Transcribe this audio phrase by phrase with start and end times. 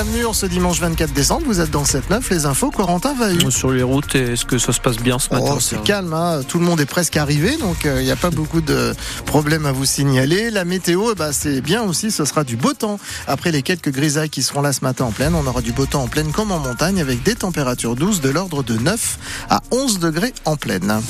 [0.00, 1.42] Bienvenue en ce dimanche 24 décembre.
[1.46, 2.70] Vous êtes dans cette 9 les infos.
[2.70, 5.82] Corentin va Sur les routes, est-ce que ça se passe bien ce matin Oh, c'est
[5.82, 6.42] calme, hein.
[6.46, 8.94] tout le monde est presque arrivé, donc il n'y a pas beaucoup de
[9.26, 10.52] problèmes à vous signaler.
[10.52, 13.00] La météo, bah, c'est bien aussi, ce sera du beau temps.
[13.26, 15.84] Après les quelques grisailles qui seront là ce matin en pleine, on aura du beau
[15.84, 19.18] temps en pleine comme en montagne avec des températures douces de l'ordre de 9
[19.50, 21.02] à 11 degrés en pleine.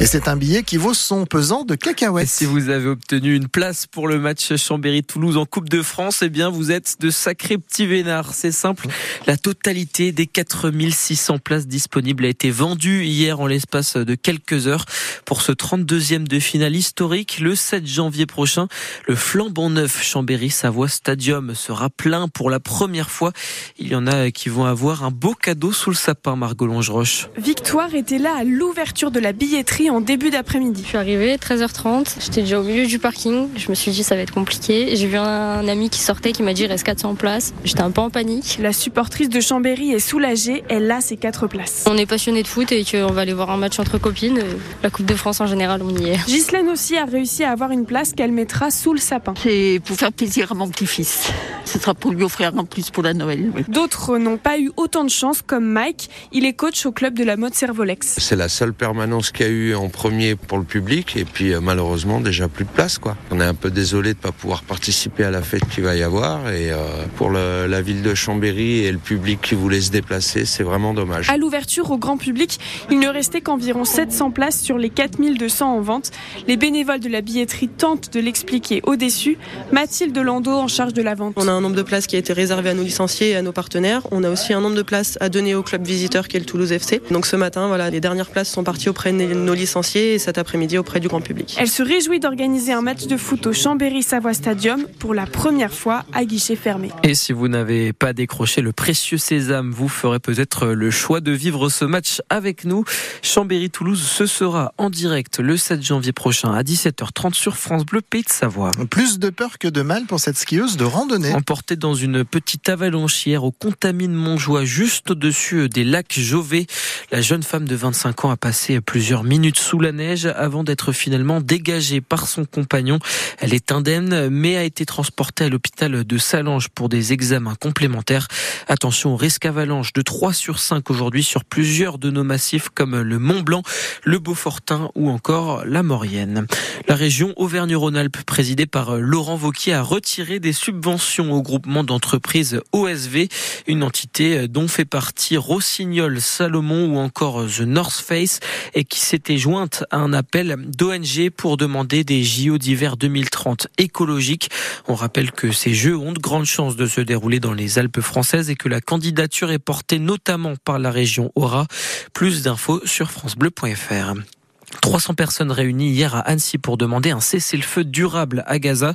[0.00, 2.28] Et c'est un billet qui vaut son pesant de cacahuètes.
[2.28, 6.28] Si vous avez obtenu une place pour le match Chambéry-Toulouse en Coupe de France, eh
[6.28, 8.32] bien, vous êtes de sacrés petits vénards.
[8.32, 8.86] C'est simple.
[9.26, 14.84] La totalité des 4600 places disponibles a été vendue hier en l'espace de quelques heures
[15.24, 17.40] pour ce 32e de finale historique.
[17.40, 18.68] Le 7 janvier prochain,
[19.08, 23.32] le flambant neuf Chambéry-Savoie Stadium sera plein pour la première fois.
[23.78, 27.26] Il y en a qui vont avoir un beau cadeau sous le sapin, Margot Longeroche.
[27.36, 30.82] Victoire était là à l'ouverture de la billetterie en début d'après-midi.
[30.82, 33.48] Je suis arrivée 13h30, j'étais déjà au milieu du parking.
[33.56, 34.96] Je me suis dit ça va être compliqué.
[34.96, 37.54] J'ai vu un ami qui sortait qui m'a dit il reste 400 places.
[37.64, 38.58] J'étais un peu en panique.
[38.60, 41.84] La supportrice de Chambéry est soulagée, elle a ses 4 places.
[41.86, 44.40] On est passionné de foot et qu'on va aller voir un match entre copines.
[44.82, 46.26] La Coupe de France en général, on y est.
[46.26, 49.34] Ghislaine aussi a réussi à avoir une place qu'elle mettra sous le sapin.
[49.42, 51.30] C'est pour faire plaisir à mon petit-fils.
[51.64, 53.50] Ce sera pour lui offrir en plus pour la Noël.
[53.54, 53.62] Oui.
[53.68, 56.08] D'autres n'ont pas eu autant de chance comme Mike.
[56.32, 58.16] Il est coach au club de la mode Servolex.
[58.18, 61.52] C'est la seule permanence qu'il y a eu en premier pour le public et puis
[61.52, 63.16] euh, malheureusement déjà plus de place quoi.
[63.30, 66.02] On est un peu désolé de pas pouvoir participer à la fête qu'il va y
[66.02, 66.76] avoir et euh,
[67.16, 70.94] pour le, la ville de Chambéry et le public qui voulait se déplacer, c'est vraiment
[70.94, 71.30] dommage.
[71.30, 72.58] À l'ouverture au grand public,
[72.90, 76.10] il ne restait qu'environ 700 places sur les 4200 en vente.
[76.46, 79.38] Les bénévoles de la billetterie tentent de l'expliquer au-dessus.
[79.72, 81.34] Mathilde Landau en charge de la vente.
[81.36, 83.42] On a un nombre de places qui a été réservé à nos licenciés et à
[83.42, 84.02] nos partenaires.
[84.10, 86.46] On a aussi un nombre de places à donner au club visiteur qui est le
[86.46, 87.00] Toulouse FC.
[87.10, 90.38] Donc ce matin, voilà, les dernières places sont parties auprès de nos licenciés et cet
[90.38, 91.56] après-midi auprès du grand public.
[91.58, 96.04] Elle se réjouit d'organiser un match de foot au Chambéry-Savoie Stadium pour la première fois
[96.12, 96.90] à guichet fermé.
[97.02, 101.32] Et si vous n'avez pas décroché le précieux sésame, vous ferez peut-être le choix de
[101.32, 102.84] vivre ce match avec nous.
[103.22, 108.22] Chambéry-Toulouse, ce sera en direct le 7 janvier prochain à 17h30 sur France Bleu Pays
[108.22, 108.70] de Savoie.
[108.90, 111.32] Plus de peur que de mal pour cette skieuse de randonnée.
[111.34, 116.66] Emportée dans une petite avalanchière au Contamine Montjoie, juste au-dessus des lacs Jovet,
[117.12, 120.92] la jeune femme de 25 ans a passé plusieurs minutes sous la neige avant d'être
[120.92, 122.98] finalement dégagée par son compagnon.
[123.38, 128.28] Elle est indemne, mais a été transportée à l'hôpital de Salange pour des examens complémentaires.
[128.68, 133.00] Attention au risque avalanche de 3 sur 5 aujourd'hui sur plusieurs de nos massifs comme
[133.00, 133.62] le Mont Blanc,
[134.04, 136.46] le Beaufortin ou encore la Maurienne.
[136.86, 143.28] La région Auvergne-Rhône-Alpes, présidée par Laurent Vauquier, a retiré des subventions au groupement d'entreprises OSV,
[143.66, 148.40] une entité dont fait partie Rossignol, Salomon ou encore The North Face
[148.74, 154.50] et qui s'était jointe à un appel d'ONG pour demander des JO d'hiver 2030 écologiques.
[154.88, 158.02] On rappelle que ces Jeux ont de grandes chances de se dérouler dans les Alpes
[158.02, 161.66] françaises et que la candidature est portée notamment par la région Aura.
[162.12, 164.37] Plus d'infos sur francebleu.fr.
[164.80, 168.94] 300 personnes réunies hier à Annecy pour demander un cessez-le-feu durable à Gaza.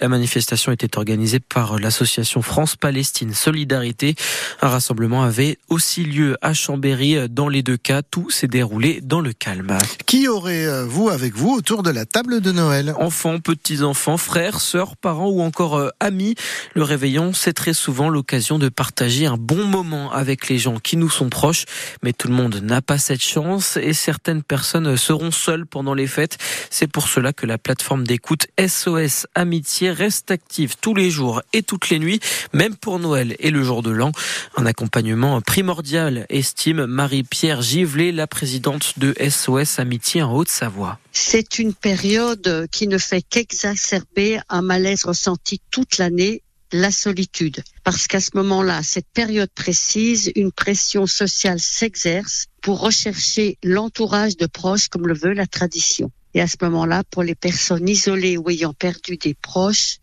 [0.00, 4.14] La manifestation était organisée par l'association France-Palestine Solidarité.
[4.60, 7.28] Un rassemblement avait aussi lieu à Chambéry.
[7.28, 9.78] Dans les deux cas, tout s'est déroulé dans le calme.
[10.06, 14.96] Qui aurait vous avec vous autour de la table de Noël Enfants, petits-enfants, frères, sœurs,
[14.96, 16.34] parents ou encore euh, amis.
[16.74, 20.96] Le réveillon, c'est très souvent l'occasion de partager un bon moment avec les gens qui
[20.96, 21.64] nous sont proches.
[22.02, 26.06] Mais tout le monde n'a pas cette chance et certaines personnes se seuls pendant les
[26.06, 26.38] fêtes.
[26.70, 31.62] C'est pour cela que la plateforme d'écoute SOS Amitié reste active tous les jours et
[31.62, 32.20] toutes les nuits,
[32.52, 34.12] même pour Noël et le jour de l'an.
[34.56, 40.98] Un accompagnement primordial, estime Marie-Pierre Givelet, la présidente de SOS Amitié en Haute-Savoie.
[41.12, 47.62] C'est une période qui ne fait qu'exacerber un malaise ressenti toute l'année la solitude.
[47.84, 54.46] Parce qu'à ce moment-là, cette période précise, une pression sociale s'exerce pour rechercher l'entourage de
[54.46, 56.10] proches comme le veut la tradition.
[56.34, 59.98] Et à ce moment-là, pour les personnes isolées ou ayant perdu des proches,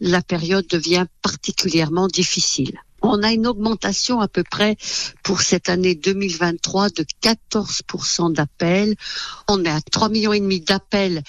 [0.00, 2.78] la période devient particulièrement difficile.
[3.02, 4.76] On a une augmentation à peu près
[5.22, 8.94] pour cette année 2023 de 14% d'appels.
[9.48, 11.22] On est à 3 millions et demi d'appels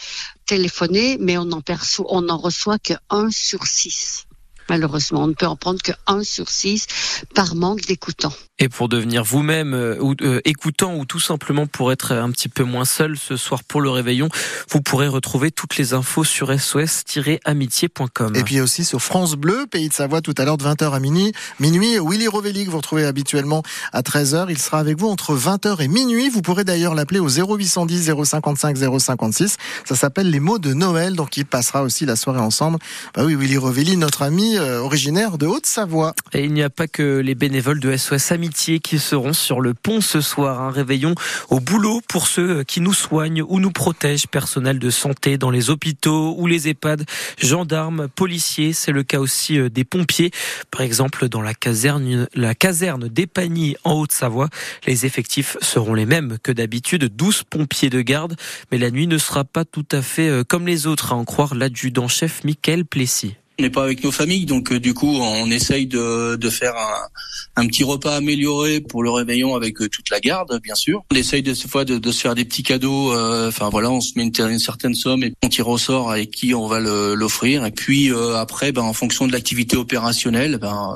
[0.45, 4.25] téléphonés, mais on en perçoit, on en reçoit que 1 sur 6.
[4.71, 6.87] Malheureusement, on ne peut en prendre que 1 sur 6
[7.35, 8.31] par manque d'écoutants.
[8.63, 12.47] Et pour devenir vous-même euh, ou euh, écoutant ou tout simplement pour être un petit
[12.47, 14.29] peu moins seul ce soir pour le réveillon,
[14.69, 18.35] vous pourrez retrouver toutes les infos sur sos-amitié.com.
[18.35, 20.99] Et puis aussi sur France Bleu, Pays de Savoie, tout à l'heure de 20h à
[20.99, 21.33] minuit.
[21.59, 23.63] Minuit, Willy Rovelli, que vous retrouvez habituellement
[23.93, 24.45] à 13h.
[24.49, 26.29] Il sera avec vous entre 20h et minuit.
[26.29, 29.57] Vous pourrez d'ailleurs l'appeler au 0810 055 056.
[29.85, 32.77] Ça s'appelle les mots de Noël, donc il passera aussi la soirée ensemble.
[33.15, 36.13] Bah oui, Willy Rovelli, notre ami euh, originaire de Haute-Savoie.
[36.33, 39.73] Et il n'y a pas que les bénévoles de SOS Amitié qui seront sur le
[39.73, 40.61] pont ce soir.
[40.61, 41.15] Un réveillon
[41.49, 45.69] au boulot pour ceux qui nous soignent ou nous protègent, personnel de santé dans les
[45.69, 47.05] hôpitaux ou les EHPAD,
[47.37, 48.73] gendarmes, policiers.
[48.73, 50.31] C'est le cas aussi euh, des pompiers.
[50.69, 54.49] Par exemple, dans la caserne, la caserne d'Épagny en Haute-Savoie,
[54.85, 58.35] les effectifs seront les mêmes que d'habitude, 12 pompiers de garde.
[58.71, 61.25] Mais la nuit ne sera pas tout à fait euh, comme les autres, à en
[61.25, 65.49] croire l'adjudant-chef Michael Plessis on n'est pas avec nos familles, donc euh, du coup on
[65.51, 70.09] essaye de, de faire un, un, petit repas amélioré pour le réveillon avec euh, toute
[70.09, 71.03] la garde, bien sûr.
[71.11, 73.13] On essaye de, fois de, de se faire des petits cadeaux.
[73.13, 76.31] euh, Enfin voilà, on se met une, certaine somme et on tire au sort avec
[76.31, 77.65] qui on va l'offrir.
[77.65, 80.93] Et puis euh, après, ben, en fonction de l'activité opérationnelle, ben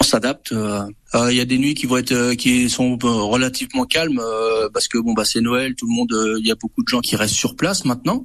[0.00, 0.52] on s'adapte.
[0.52, 4.20] Il y a des nuits qui vont être qui sont relativement calmes
[4.72, 7.00] parce que bon bah c'est Noël, tout le monde, il y a beaucoup de gens
[7.00, 8.24] qui restent sur place maintenant.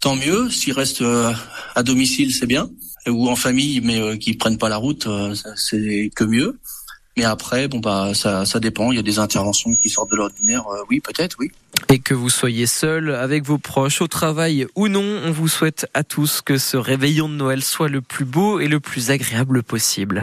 [0.00, 1.30] Tant mieux, s'ils restent euh,
[1.74, 2.70] à domicile, c'est bien
[3.06, 6.58] ou en famille, mais euh, qui prennent pas la route, euh, c'est que mieux.
[7.16, 8.92] Mais après, bon bah ça, ça dépend.
[8.92, 10.64] Il y a des interventions qui sortent de l'ordinaire.
[10.88, 11.50] oui, peut-être, oui.
[11.88, 15.86] Et que vous soyez seul, avec vos proches, au travail ou non, on vous souhaite
[15.92, 19.62] à tous que ce réveillon de Noël soit le plus beau et le plus agréable
[19.62, 20.18] possible.